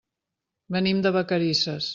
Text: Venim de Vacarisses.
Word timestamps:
Venim 0.77 1.05
de 1.07 1.15
Vacarisses. 1.19 1.89